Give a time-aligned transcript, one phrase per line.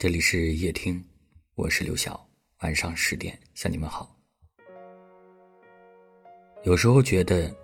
[0.00, 1.04] 这里是夜听，
[1.56, 2.26] 我是刘晓。
[2.60, 4.16] 晚上十点向你们好。
[6.64, 7.54] 有时候觉得，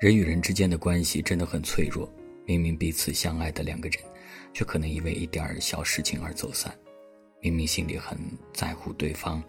[0.00, 2.12] 人与人之间的关系真的很脆弱。
[2.44, 4.00] 明明彼此相爱的两个人，
[4.52, 6.76] 却可能因为一点小事情而走散。
[7.40, 8.18] 明明心里很
[8.52, 9.40] 在乎对方，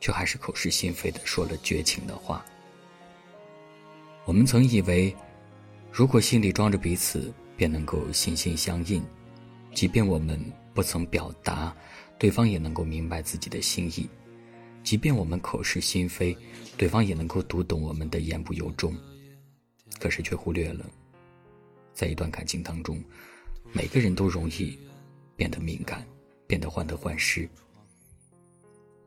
[0.00, 2.42] 却还是口是心非的说了绝情的话。
[4.24, 5.14] 我们曾以为，
[5.92, 9.04] 如果心里装着彼此，便能够心心相印，
[9.74, 10.40] 即便我们。
[10.76, 11.74] 不曾表达，
[12.18, 14.06] 对方也能够明白自己的心意；
[14.84, 16.36] 即便我们口是心非，
[16.76, 18.94] 对方也能够读懂我们的言不由衷。
[19.98, 20.84] 可是却忽略了，
[21.94, 23.02] 在一段感情当中，
[23.72, 24.78] 每个人都容易
[25.34, 26.06] 变得敏感，
[26.46, 27.48] 变得患得患失。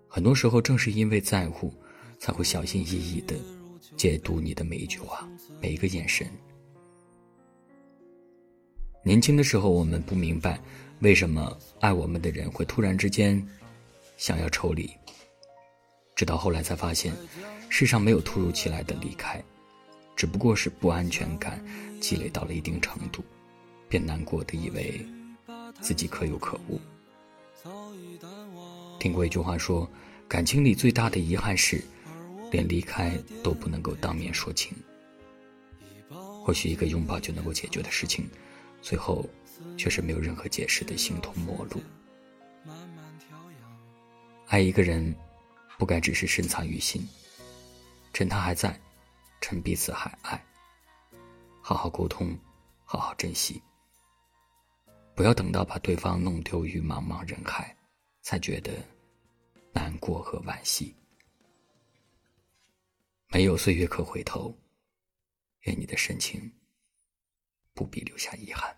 [0.08, 1.72] 很多时候，正是因为在乎，
[2.18, 3.36] 才会小心翼翼的
[3.96, 5.30] 解读你的每一句话，
[5.62, 6.28] 每一个眼神。
[9.02, 10.60] 年轻的时候，我们不明白。
[11.00, 13.42] 为什么爱我们的人会突然之间
[14.18, 14.90] 想要抽离？
[16.14, 17.14] 直到后来才发现，
[17.70, 19.42] 世上没有突如其来的离开，
[20.18, 21.64] 只不过是不安全感
[22.02, 23.24] 积累到了一定程度，
[23.88, 25.06] 便难过的以为
[25.80, 26.78] 自己可有可无。
[29.00, 29.90] 听过一句话说，
[30.28, 31.82] 感情里最大的遗憾是，
[32.52, 34.76] 连离开都不能够当面说清。
[36.44, 38.28] 或许一个拥抱就能够解决的事情，
[38.82, 39.26] 最后。
[39.78, 41.82] 却是没有任何解释的形同陌路。
[44.48, 45.14] 爱一个人，
[45.78, 47.06] 不该只是深藏于心。
[48.14, 48.80] 趁他还在，
[49.42, 50.42] 趁彼此还爱，
[51.62, 52.38] 好好沟通，
[52.86, 53.62] 好好珍惜。
[55.14, 57.76] 不要等到把对方弄丢于茫茫人海，
[58.22, 58.72] 才觉得
[59.74, 60.96] 难过和惋惜。
[63.28, 64.58] 没有岁月可回头，
[65.62, 66.50] 愿你的深情
[67.80, 68.76] 不必留下遗憾。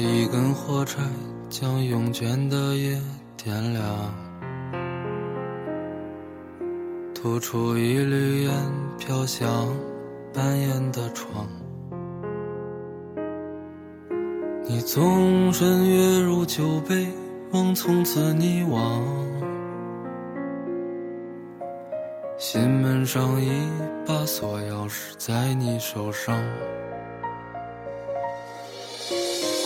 [0.00, 1.00] 一根火柴
[1.48, 3.00] 将慵倦的夜
[3.36, 3.84] 点亮，
[7.14, 8.52] 吐出一缕烟
[8.98, 9.68] 飘向
[10.32, 11.46] 半掩的窗。
[14.64, 17.06] 你纵身跃入酒杯，
[17.50, 19.02] 梦从此溺亡。
[22.38, 23.50] 心门上一
[24.06, 26.36] 把锁钥匙在你手上。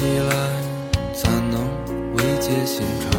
[0.00, 0.32] 起来，
[1.12, 1.60] 怎能
[2.14, 3.12] 慰藉心肠？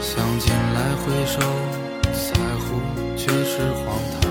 [0.00, 1.38] 想进来回首，
[2.10, 2.80] 在乎
[3.18, 3.84] 却是荒
[4.14, 4.22] 唐。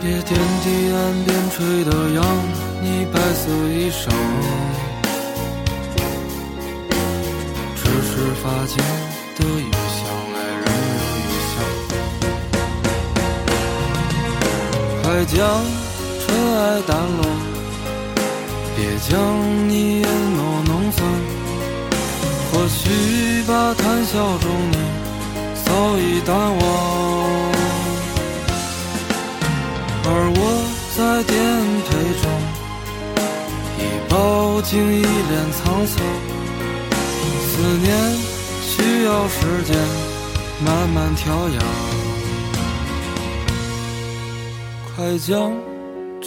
[0.00, 2.16] 别天地岸边吹的扬
[2.80, 4.08] 你白色衣裳，
[7.74, 8.78] 只是发间
[9.36, 9.64] 的雨。
[15.02, 15.38] 快将
[16.28, 17.22] 尘埃掸落，
[18.76, 18.78] 别
[19.08, 19.10] 将
[19.68, 20.98] 你眼眸弄脏。
[22.50, 24.76] 或许吧谈笑中你
[25.64, 25.66] 早
[25.98, 26.62] 已淡忘，
[30.04, 30.40] 而我
[30.96, 31.34] 在颠
[31.86, 31.88] 沛
[32.22, 32.24] 中
[33.78, 34.12] 已饱
[34.62, 35.96] 经一脸沧桑。
[37.48, 37.52] 思
[37.82, 37.86] 念
[38.62, 39.70] 需要时间
[40.64, 41.58] 慢慢调养。
[44.96, 45.52] 快将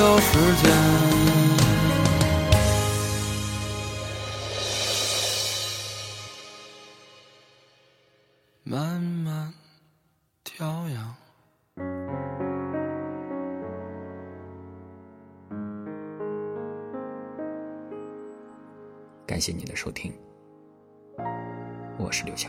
[0.00, 0.72] 有时间
[8.64, 9.52] 慢慢
[10.42, 11.14] 调养。
[19.26, 20.14] 感谢你的收听，
[21.98, 22.48] 我是刘晓。